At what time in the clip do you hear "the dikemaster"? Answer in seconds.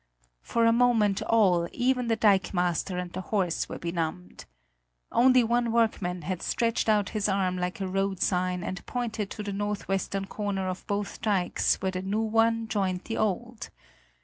2.07-2.97